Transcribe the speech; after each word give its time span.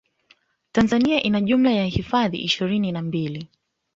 tanzania 0.71 1.21
ina 1.23 1.41
jumla 1.41 1.71
ya 1.71 1.85
hifadhi 1.85 2.37
ishirini 2.37 2.91
na 2.91 3.01
mbili 3.01 3.49